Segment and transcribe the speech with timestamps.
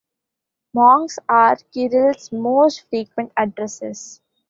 [0.73, 4.19] Monks are Kirill's most frequent addressees.